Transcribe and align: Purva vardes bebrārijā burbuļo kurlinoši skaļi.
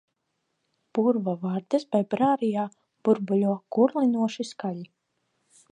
Purva 0.97 1.35
vardes 1.43 1.85
bebrārijā 1.97 2.65
burbuļo 3.09 3.55
kurlinoši 3.77 4.49
skaļi. 4.55 4.89